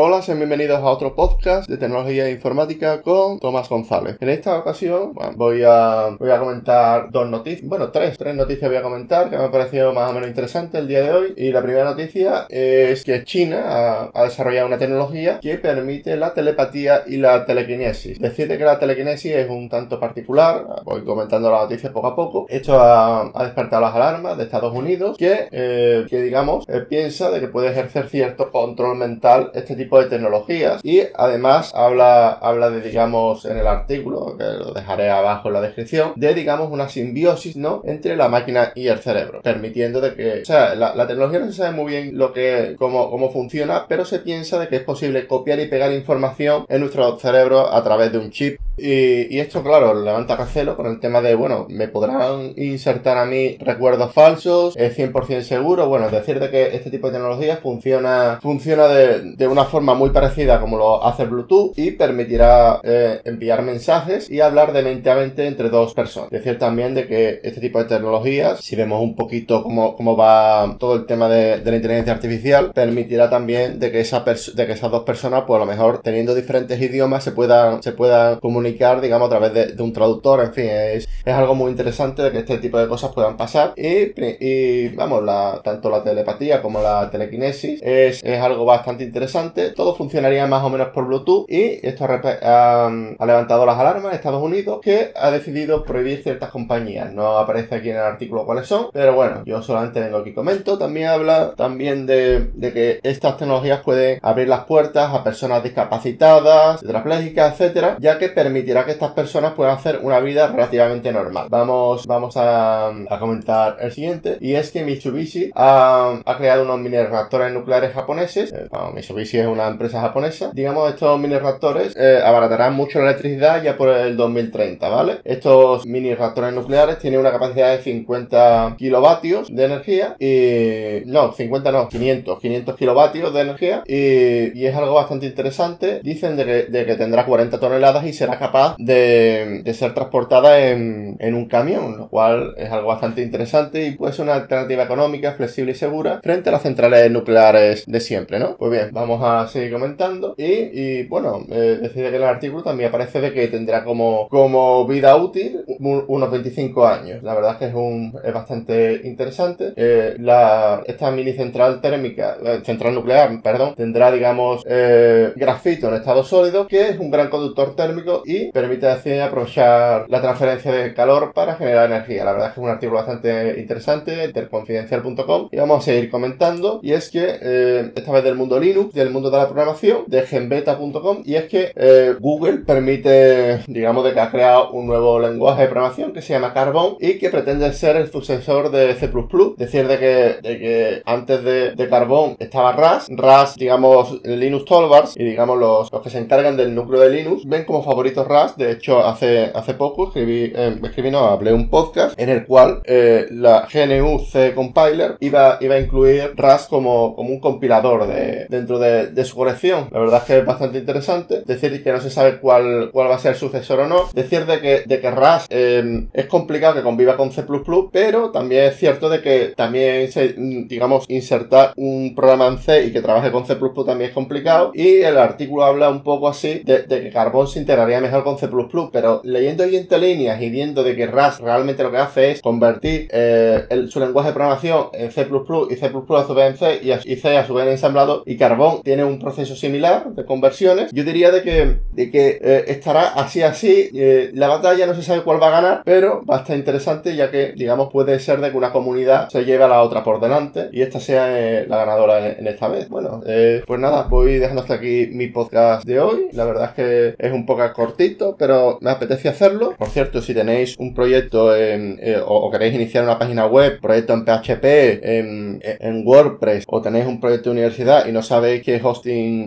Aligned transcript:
Hola, 0.00 0.22
sean 0.22 0.38
bienvenidos 0.38 0.78
a 0.78 0.84
otro 0.84 1.16
podcast 1.16 1.68
de 1.68 1.76
tecnología 1.76 2.28
e 2.28 2.30
informática 2.30 3.02
con 3.02 3.40
Tomás 3.40 3.68
González. 3.68 4.16
En 4.20 4.28
esta 4.28 4.56
ocasión 4.56 5.12
voy, 5.34 5.64
a, 5.66 6.16
voy 6.16 6.30
a 6.30 6.38
comentar 6.38 7.10
dos 7.10 7.28
noticias, 7.28 7.68
bueno, 7.68 7.90
tres, 7.90 8.16
tres 8.16 8.36
noticias 8.36 8.70
voy 8.70 8.78
a 8.78 8.82
comentar 8.82 9.28
que 9.28 9.36
me 9.36 9.42
han 9.42 9.50
parecido 9.50 9.92
más 9.92 10.08
o 10.08 10.14
menos 10.14 10.28
interesantes 10.28 10.80
el 10.80 10.86
día 10.86 11.02
de 11.02 11.10
hoy. 11.10 11.34
Y 11.36 11.50
la 11.50 11.62
primera 11.62 11.84
noticia 11.84 12.46
es 12.48 13.02
que 13.02 13.24
China 13.24 14.10
ha, 14.14 14.22
desarrollado 14.22 14.68
una 14.68 14.78
tecnología 14.78 15.40
que 15.40 15.58
permite 15.58 16.16
la 16.16 16.32
telepatía 16.32 17.02
y 17.04 17.16
la 17.16 17.44
telequinesis. 17.44 18.20
Decirte 18.20 18.56
que 18.56 18.64
la 18.64 18.78
telequinesis 18.78 19.34
es 19.34 19.50
un 19.50 19.68
tanto 19.68 19.98
particular, 19.98 20.64
voy 20.84 21.02
comentando 21.02 21.50
la 21.50 21.62
noticia 21.62 21.92
poco 21.92 22.06
a 22.06 22.14
poco. 22.14 22.46
Esto 22.48 22.80
ha, 22.80 23.32
despertado 23.42 23.82
las 23.82 23.96
alarmas 23.96 24.38
de 24.38 24.44
Estados 24.44 24.72
Unidos 24.72 25.18
que, 25.18 25.48
eh, 25.50 26.06
que 26.08 26.22
digamos, 26.22 26.68
eh, 26.68 26.82
piensa 26.88 27.32
de 27.32 27.40
que 27.40 27.48
puede 27.48 27.70
ejercer 27.70 28.08
cierto 28.08 28.52
control 28.52 28.96
mental 28.96 29.50
este 29.54 29.74
tipo 29.74 29.87
de 29.96 30.06
tecnologías 30.06 30.84
y 30.84 31.02
además 31.14 31.72
habla, 31.74 32.30
habla 32.30 32.70
de, 32.70 32.80
digamos, 32.80 33.44
en 33.44 33.58
el 33.58 33.66
artículo, 33.66 34.36
que 34.36 34.44
lo 34.44 34.72
dejaré 34.72 35.10
abajo 35.10 35.48
en 35.48 35.54
la 35.54 35.60
descripción, 35.60 36.12
de, 36.16 36.34
digamos, 36.34 36.70
una 36.70 36.88
simbiosis, 36.88 37.56
¿no? 37.56 37.82
Entre 37.84 38.16
la 38.16 38.28
máquina 38.28 38.72
y 38.74 38.88
el 38.88 38.98
cerebro, 38.98 39.40
permitiendo 39.42 40.00
de 40.00 40.14
que, 40.14 40.42
o 40.42 40.44
sea, 40.44 40.74
la, 40.74 41.06
tecnología 41.06 41.38
no 41.38 41.46
se 41.46 41.54
sabe 41.54 41.74
muy 41.74 41.92
bien 41.92 42.18
lo 42.18 42.32
que, 42.32 42.76
cómo, 42.78 43.10
cómo 43.10 43.30
funciona, 43.30 43.86
pero 43.88 44.04
se 44.04 44.18
piensa 44.18 44.58
de 44.58 44.68
que 44.68 44.76
es 44.76 44.82
posible 44.82 45.26
copiar 45.26 45.58
y 45.60 45.68
pegar 45.68 45.92
información 45.92 46.66
en 46.68 46.80
nuestro 46.80 47.18
cerebro 47.18 47.72
a 47.72 47.82
través 47.82 48.12
de 48.12 48.18
un 48.18 48.30
chip 48.30 48.60
y, 48.78 49.38
esto, 49.40 49.62
claro, 49.62 49.94
levanta 49.94 50.36
recelo 50.36 50.76
con 50.76 50.86
el 50.86 51.00
tema 51.00 51.20
de, 51.20 51.34
bueno, 51.34 51.66
me 51.68 51.88
podrán 51.88 52.52
insertar 52.56 53.18
a 53.18 53.24
mí 53.24 53.56
recuerdos 53.58 54.12
falsos, 54.12 54.76
es 54.76 54.96
100% 54.96 55.42
seguro. 55.42 55.88
Bueno, 55.88 56.08
decir, 56.10 56.38
de 56.38 56.50
que 56.50 56.76
este 56.76 56.90
tipo 56.90 57.08
de 57.08 57.14
tecnología 57.14 57.56
funciona, 57.56 58.38
funciona 58.40 58.86
de, 58.88 59.34
de 59.36 59.48
una 59.48 59.64
forma 59.64 59.77
muy 59.80 60.10
parecida 60.10 60.60
como 60.60 60.78
lo 60.78 61.04
hace 61.04 61.24
Bluetooth 61.24 61.72
y 61.76 61.92
permitirá 61.92 62.80
eh, 62.82 63.20
enviar 63.24 63.62
mensajes 63.62 64.30
y 64.30 64.40
hablar 64.40 64.72
de 64.72 64.82
mente 64.82 65.10
a 65.10 65.16
mente 65.16 65.46
entre 65.46 65.70
dos 65.70 65.94
personas. 65.94 66.30
Decir 66.30 66.58
también 66.58 66.94
de 66.94 67.06
que 67.06 67.40
este 67.42 67.60
tipo 67.60 67.78
de 67.78 67.86
tecnologías, 67.86 68.60
si 68.60 68.76
vemos 68.76 69.02
un 69.02 69.14
poquito 69.14 69.62
cómo, 69.62 69.96
cómo 69.96 70.16
va 70.16 70.76
todo 70.78 70.94
el 70.96 71.06
tema 71.06 71.28
de, 71.28 71.60
de 71.60 71.70
la 71.70 71.76
inteligencia 71.76 72.12
artificial, 72.12 72.72
permitirá 72.72 73.30
también 73.30 73.78
de 73.78 73.90
que, 73.90 74.00
esa 74.00 74.20
de 74.20 74.66
que 74.66 74.72
esas 74.72 74.90
dos 74.90 75.04
personas, 75.04 75.44
pues 75.46 75.56
a 75.56 75.64
lo 75.64 75.70
mejor 75.70 76.00
teniendo 76.02 76.34
diferentes 76.34 76.80
idiomas, 76.80 77.24
se 77.24 77.32
puedan, 77.32 77.82
se 77.82 77.92
puedan 77.92 78.38
comunicar 78.40 78.78
digamos, 79.00 79.26
a 79.26 79.38
través 79.38 79.76
de, 79.76 79.82
un 79.82 79.92
traductor, 79.92 80.40
en 80.40 80.52
fin, 80.52 80.66
es, 80.66 81.08
es, 81.24 81.34
algo 81.34 81.54
muy 81.54 81.70
interesante 81.70 82.22
de 82.22 82.30
que 82.30 82.38
este 82.38 82.58
tipo 82.58 82.78
de 82.78 82.88
cosas 82.88 83.12
puedan 83.12 83.36
pasar 83.36 83.72
y, 83.76 84.12
y 84.40 84.88
vamos, 84.88 85.22
la, 85.24 85.60
tanto 85.62 85.90
la 85.90 86.02
telepatía 86.02 86.62
como 86.62 86.80
la 86.80 87.10
telequinesis 87.10 87.80
es, 87.82 88.22
es, 88.22 88.40
algo 88.40 88.64
bastante 88.64 89.04
interesante, 89.04 89.67
todo 89.70 89.94
funcionaría 89.94 90.46
más 90.46 90.62
o 90.64 90.70
menos 90.70 90.88
por 90.88 91.06
Bluetooth 91.06 91.46
y 91.48 91.86
esto 91.86 92.04
ha, 92.04 92.86
ha, 92.86 93.26
levantado 93.26 93.66
las 93.66 93.78
alarmas 93.78 94.12
en 94.12 94.16
Estados 94.16 94.42
Unidos 94.42 94.80
que 94.82 95.12
ha 95.14 95.30
decidido 95.30 95.84
prohibir 95.84 96.22
ciertas 96.22 96.50
compañías, 96.50 97.12
no 97.12 97.38
aparece 97.38 97.76
aquí 97.76 97.90
en 97.90 97.96
el 97.96 98.02
artículo 98.02 98.44
cuáles 98.44 98.66
son, 98.66 98.88
pero 98.92 99.14
bueno, 99.14 99.42
yo 99.44 99.62
solamente 99.62 100.00
vengo 100.00 100.18
aquí 100.18 100.32
comento, 100.32 100.78
también 100.78 101.08
habla 101.08 101.54
también 101.56 102.06
de, 102.06 102.50
que 102.60 103.00
estas 103.02 103.36
tecnologías 103.36 103.80
pueden 103.80 104.18
abrir 104.22 104.48
las 104.48 104.64
puertas 104.64 105.12
a 105.12 105.24
personas 105.24 105.62
discapacitadas, 105.62 106.80
tetraplégicas, 106.80 107.52
etcétera, 107.52 107.96
ya 108.00 108.18
que 108.18 108.28
permitirá 108.28 108.84
que 108.84 108.92
estas 108.92 109.12
personas 109.12 109.52
puedan 109.54 109.76
hacer 109.76 110.00
una 110.02 110.20
vida 110.20 110.48
relativamente 110.48 111.12
normal. 111.12 111.48
Vamos, 111.50 112.06
vamos 112.06 112.34
a, 112.36 112.92
comentar 113.18 113.76
el 113.80 113.92
siguiente, 113.92 114.38
y 114.40 114.54
es 114.54 114.70
que 114.70 114.84
Mitsubishi 114.84 115.50
ha, 115.54 116.20
creado 116.38 116.62
unos 116.62 116.78
mini 116.78 116.98
reactores 116.98 117.52
nucleares 117.52 117.92
japoneses. 117.92 118.52
Eh, 118.52 118.68
Mitsubishi 118.94 119.38
es 119.38 119.46
una 119.46 119.57
empresa 119.66 120.00
japonesa. 120.00 120.50
Digamos, 120.52 120.88
estos 120.90 121.18
mini 121.18 121.36
reactores 121.36 121.96
eh, 121.96 122.20
abaratarán 122.24 122.74
mucho 122.74 123.00
la 123.00 123.06
electricidad 123.06 123.62
ya 123.62 123.76
por 123.76 123.88
el 123.88 124.16
2030, 124.16 124.88
¿vale? 124.88 125.18
Estos 125.24 125.86
mini 125.86 126.14
reactores 126.14 126.52
nucleares 126.52 126.98
tienen 126.98 127.18
una 127.18 127.32
capacidad 127.32 127.76
de 127.76 127.82
50 127.82 128.76
kilovatios 128.78 129.54
de 129.54 129.64
energía 129.64 130.16
y... 130.20 131.06
No, 131.06 131.32
50 131.32 131.72
no, 131.72 131.88
500, 131.88 132.38
500 132.38 132.76
kilovatios 132.76 133.34
de 133.34 133.40
energía 133.40 133.82
y, 133.86 134.66
es 134.68 134.74
algo 134.74 134.94
bastante 134.94 135.26
interesante. 135.26 136.00
Dicen 136.02 136.36
de 136.36 136.44
que, 136.44 136.52
de 136.64 136.84
que 136.84 136.94
tendrá 136.96 137.24
40 137.24 137.58
toneladas 137.58 138.04
y 138.04 138.12
será 138.12 138.38
capaz 138.38 138.76
de, 138.78 139.62
ser 139.74 139.94
transportada 139.94 140.58
en, 140.70 141.16
un 141.20 141.46
camión, 141.46 141.96
lo 141.96 142.08
cual 142.08 142.54
es 142.56 142.70
algo 142.70 142.88
bastante 142.88 143.22
interesante 143.22 143.86
y 143.86 143.92
puede 143.92 144.12
ser 144.12 144.24
una 144.24 144.34
alternativa 144.34 144.82
económica, 144.82 145.32
flexible 145.32 145.72
y 145.72 145.74
segura 145.74 146.20
frente 146.22 146.48
a 146.48 146.52
las 146.52 146.62
centrales 146.62 147.10
nucleares 147.10 147.84
de 147.86 148.00
siempre, 148.00 148.38
¿no? 148.38 148.56
Pues 148.56 148.70
bien, 148.70 148.88
vamos 148.92 149.22
a 149.22 149.47
seguir 149.48 149.72
comentando 149.72 150.34
y, 150.36 151.04
bueno, 151.04 151.44
eh, 151.50 151.78
decide 151.80 152.10
que 152.10 152.16
el 152.16 152.24
artículo 152.24 152.62
también 152.62 152.88
aparece 152.88 153.20
de 153.20 153.32
que 153.32 153.48
tendrá 153.48 153.84
como, 153.84 154.28
como 154.28 154.86
vida 154.86 155.16
útil 155.16 155.64
unos 155.78 156.30
25 156.30 156.86
años. 156.86 157.22
La 157.22 157.34
verdad 157.34 157.52
es 157.52 157.58
que 157.58 157.66
es, 157.66 157.74
un, 157.74 158.18
es 158.22 158.32
bastante 158.32 159.00
interesante. 159.04 159.72
Eh, 159.76 160.16
la, 160.18 160.82
esta 160.86 161.10
mini 161.10 161.32
central 161.32 161.80
térmica, 161.80 162.36
eh, 162.44 162.60
central 162.64 162.94
nuclear, 162.94 163.42
perdón, 163.42 163.74
tendrá, 163.74 164.10
digamos, 164.10 164.64
grafito 164.64 165.88
en 165.88 165.94
estado 165.94 166.24
sólido, 166.24 166.66
que 166.66 166.88
es 166.88 166.98
un 166.98 167.10
gran 167.10 167.28
conductor 167.28 167.74
térmico 167.74 168.22
y 168.24 168.50
permite 168.52 168.86
así 168.86 169.18
aprovechar 169.18 170.06
la 170.08 170.20
transferencia 170.20 170.72
de 170.72 170.94
calor 170.94 171.32
para 171.32 171.56
generar 171.56 171.90
energía. 171.90 172.24
La 172.24 172.32
verdad 172.32 172.48
es 172.48 172.54
que 172.54 172.60
es 172.60 172.64
un 172.64 172.70
artículo 172.70 172.98
bastante 172.98 173.58
interesante, 173.58 174.24
interconfidencial.com 174.24 175.48
y 175.50 175.56
vamos 175.56 175.78
a 175.78 175.84
seguir 175.84 176.10
comentando 176.10 176.80
y 176.82 176.92
es 176.92 177.10
que 177.10 177.38
eh, 177.40 177.92
esta 177.94 178.12
vez 178.12 178.24
del 178.24 178.34
mundo 178.34 178.58
Linux, 178.58 178.94
del 178.94 179.10
mundo 179.10 179.27
de 179.30 179.38
la 179.38 179.46
programación, 179.46 180.04
de 180.06 180.22
genbeta.com 180.22 181.22
y 181.24 181.34
es 181.34 181.44
que 181.44 181.72
eh, 181.74 182.14
Google 182.20 182.58
permite, 182.58 183.60
digamos, 183.66 184.04
de 184.04 184.12
que 184.12 184.20
ha 184.20 184.30
creado 184.30 184.70
un 184.72 184.86
nuevo 184.86 185.18
lenguaje 185.18 185.62
de 185.62 185.68
programación 185.68 186.12
que 186.12 186.22
se 186.22 186.32
llama 186.32 186.52
Carbon 186.52 186.96
y 187.00 187.18
que 187.18 187.30
pretende 187.30 187.72
ser 187.72 187.96
el 187.96 188.10
sucesor 188.10 188.70
de 188.70 188.94
C++, 188.94 189.10
decir 189.56 189.88
de 189.88 189.98
que, 189.98 190.48
de 190.48 190.58
que 190.58 191.02
antes 191.04 191.42
de, 191.44 191.72
de 191.74 191.88
Carbon 191.88 192.36
estaba 192.38 192.72
Rust, 192.72 193.08
Rust, 193.10 193.56
digamos, 193.56 194.20
Linux 194.24 194.64
Toolbars 194.64 195.16
y 195.16 195.24
digamos 195.24 195.58
los, 195.58 195.92
los 195.92 196.02
que 196.02 196.10
se 196.10 196.18
encargan 196.18 196.56
del 196.56 196.74
núcleo 196.74 197.00
de 197.00 197.10
Linux 197.10 197.46
ven 197.46 197.64
como 197.64 197.82
favoritos 197.82 198.26
Rust. 198.26 198.56
De 198.56 198.72
hecho, 198.72 199.04
hace, 199.04 199.50
hace 199.54 199.74
poco 199.74 200.08
escribí, 200.08 200.52
eh, 200.54 200.78
escribí, 200.82 201.10
no, 201.10 201.20
hablé 201.20 201.52
un 201.52 201.68
podcast 201.68 202.18
en 202.18 202.28
el 202.28 202.46
cual 202.46 202.80
eh, 202.84 203.26
la 203.30 203.66
GNU 203.72 204.20
C 204.20 204.54
Compiler 204.54 205.16
iba, 205.20 205.58
iba 205.60 205.74
a 205.74 205.80
incluir 205.80 206.32
Rust 206.36 206.68
como, 206.68 207.14
como 207.14 207.30
un 207.30 207.40
compilador 207.40 208.06
de, 208.06 208.46
dentro 208.48 208.78
de, 208.78 209.17
de, 209.18 209.24
su 209.24 209.36
colección. 209.36 209.88
La 209.92 210.00
verdad 210.00 210.20
es 210.20 210.24
que 210.24 210.38
es 210.38 210.46
bastante 210.46 210.78
interesante. 210.78 211.42
Decir 211.44 211.82
que 211.82 211.92
no 211.92 212.00
se 212.00 212.10
sabe 212.10 212.38
cuál, 212.38 212.90
cuál 212.92 213.10
va 213.10 213.16
a 213.16 213.18
ser 213.18 213.32
el 213.32 213.38
sucesor 213.38 213.80
o 213.80 213.86
no. 213.86 214.08
Decir 214.12 214.46
de 214.46 214.60
que, 214.60 214.82
de 214.86 215.00
que 215.00 215.10
Rust 215.10 215.46
eh, 215.50 216.08
es 216.12 216.26
complicado 216.26 216.74
que 216.74 216.82
conviva 216.82 217.16
con 217.16 217.32
C++, 217.32 217.44
pero 217.92 218.30
también 218.30 218.64
es 218.64 218.76
cierto 218.76 219.08
de 219.08 219.20
que 219.20 219.52
también 219.56 220.10
se, 220.10 220.34
digamos, 220.36 221.04
insertar 221.08 221.72
un 221.76 222.14
programa 222.14 222.46
en 222.48 222.58
C 222.58 222.86
y 222.86 222.92
que 222.92 223.02
trabaje 223.02 223.30
con 223.30 223.46
C++ 223.46 223.56
también 223.86 224.10
es 224.10 224.14
complicado. 224.14 224.72
Y 224.74 225.02
el 225.02 225.18
artículo 225.18 225.64
habla 225.64 225.90
un 225.90 226.02
poco 226.02 226.28
así 226.28 226.62
de, 226.64 226.84
que 226.86 227.10
Carbon 227.10 227.48
se 227.48 227.60
integraría 227.60 228.00
mejor 228.00 228.24
con 228.24 228.38
C++, 228.38 228.48
pero 228.92 229.20
leyendo 229.24 229.64
ahí 229.64 229.76
entre 229.76 229.98
líneas 229.98 230.40
y 230.40 230.50
viendo 230.50 230.82
de 230.82 230.96
que 230.96 231.06
Rust 231.06 231.40
realmente 231.40 231.82
lo 231.82 231.90
que 231.90 231.98
hace 231.98 232.30
es 232.32 232.42
convertir 232.42 233.08
eh, 233.12 233.66
su 233.88 234.00
lenguaje 234.00 234.28
de 234.28 234.34
programación 234.34 234.88
en 234.92 235.10
C++ 235.10 235.26
y 235.70 235.76
C++ 235.76 235.86
a 235.86 236.26
su 236.26 236.34
vez 236.34 236.50
en 236.50 236.56
C 236.56 236.80
y, 237.04 237.16
C 237.16 237.36
a 237.36 237.46
su 237.46 237.54
vez 237.54 237.66
en 237.66 237.72
ensamblado 237.72 238.22
y 238.26 238.36
Carbon 238.36 238.82
tiene 238.82 239.04
un 239.08 239.18
proceso 239.18 239.56
similar 239.56 240.10
de 240.10 240.24
conversiones, 240.24 240.90
yo 240.92 241.04
diría 241.04 241.30
de 241.30 241.42
que, 241.42 241.76
de 241.92 242.10
que 242.10 242.38
eh, 242.40 242.64
estará 242.68 243.08
así 243.08 243.42
así, 243.42 243.90
eh, 243.94 244.30
la 244.34 244.48
batalla 244.48 244.86
no 244.86 244.94
se 244.94 245.02
sabe 245.02 245.22
cuál 245.22 245.42
va 245.42 245.48
a 245.48 245.60
ganar, 245.60 245.82
pero 245.84 246.24
va 246.24 246.36
a 246.36 246.38
estar 246.40 246.56
interesante 246.56 247.16
ya 247.16 247.30
que, 247.30 247.52
digamos, 247.56 247.90
puede 247.92 248.18
ser 248.20 248.40
de 248.40 248.50
que 248.50 248.56
una 248.56 248.72
comunidad 248.72 249.28
se 249.28 249.44
lleve 249.44 249.64
a 249.64 249.68
la 249.68 249.82
otra 249.82 250.04
por 250.04 250.20
delante 250.20 250.68
y 250.72 250.82
esta 250.82 251.00
sea 251.00 251.28
la 251.66 251.76
ganadora 251.78 252.28
en, 252.28 252.46
esta 252.46 252.68
vez. 252.68 252.88
Bueno, 252.88 253.22
pues 253.66 253.80
nada, 253.80 254.04
voy 254.04 254.38
dejando 254.38 254.62
hasta 254.62 254.74
aquí 254.74 255.08
mi 255.12 255.28
podcast 255.28 255.84
de 255.84 256.00
hoy. 256.00 256.28
La 256.32 256.44
verdad 256.44 256.70
es 256.70 256.72
que 256.72 257.14
es 257.18 257.32
un 257.32 257.46
poco 257.46 257.58
cortito 257.72 258.18
pero 258.38 258.78
me 258.80 258.90
apetece 258.90 259.28
hacerlo. 259.28 259.74
Por 259.76 259.88
cierto, 259.88 260.22
si 260.22 260.34
tenéis 260.34 260.76
un 260.78 260.94
proyecto 260.94 261.54
eh, 261.54 262.20
o, 262.24 262.50
queréis 262.50 262.74
iniciar 262.74 263.04
una 263.04 263.18
página 263.18 263.46
web, 263.46 263.80
proyecto 263.80 264.14
en 264.14 264.24
PHP, 264.24 264.64
en, 265.02 266.02
WordPress, 266.04 266.64
o 266.66 266.80
tenéis 266.80 267.06
un 267.06 267.20
proyecto 267.20 267.50
de 267.50 267.54
universidad 267.54 268.06
y 268.06 268.12
no 268.12 268.22
sabéis 268.22 268.62
qué 268.62 268.78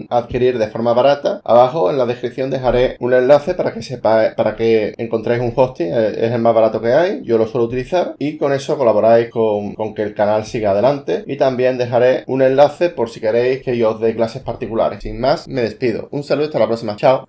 adquirir 0.09 0.57
de 0.57 0.67
forma 0.67 0.93
barata, 0.93 1.41
abajo 1.43 1.89
en 1.89 1.97
la 1.97 2.05
descripción 2.05 2.49
dejaré 2.49 2.97
un 2.99 3.13
enlace 3.13 3.53
para 3.53 3.73
que 3.73 3.81
sepa, 3.81 4.33
para 4.35 4.55
que 4.55 4.93
encontréis 4.97 5.41
un 5.41 5.53
hosting, 5.55 5.91
eh, 5.93 6.13
es 6.17 6.31
el 6.31 6.41
más 6.41 6.53
barato 6.53 6.81
que 6.81 6.93
hay, 6.93 7.21
yo 7.23 7.37
lo 7.37 7.47
suelo 7.47 7.65
utilizar 7.65 8.15
y 8.19 8.37
con 8.37 8.53
eso 8.53 8.77
colaboráis 8.77 9.29
con, 9.29 9.75
con 9.75 9.93
que 9.93 10.03
el 10.03 10.13
canal 10.13 10.45
siga 10.45 10.71
adelante 10.71 11.23
y 11.27 11.37
también 11.37 11.77
dejaré 11.77 12.23
un 12.27 12.41
enlace 12.41 12.89
por 12.89 13.09
si 13.09 13.19
queréis 13.19 13.61
que 13.61 13.77
yo 13.77 13.91
os 13.91 13.99
dé 13.99 14.15
clases 14.15 14.41
particulares. 14.41 15.01
Sin 15.01 15.19
más, 15.19 15.47
me 15.47 15.61
despido. 15.61 16.07
Un 16.11 16.23
saludo 16.23 16.45
hasta 16.45 16.59
la 16.59 16.67
próxima. 16.67 16.95
Chao. 16.95 17.25